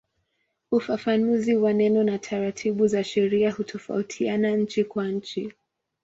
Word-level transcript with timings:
Ufafanuzi 0.71 1.55
wa 1.55 1.73
neno 1.73 2.03
na 2.03 2.17
taratibu 2.19 2.87
za 2.87 3.03
sheria 3.03 3.51
hutofautiana 3.51 4.51
nchi 4.55 4.83
kwa 4.83 5.07
nchi. 5.07 5.53